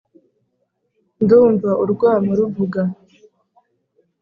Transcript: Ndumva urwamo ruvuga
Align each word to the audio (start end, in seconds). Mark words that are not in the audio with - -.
Ndumva 1.23 1.69
urwamo 1.83 2.31
ruvuga 2.39 2.81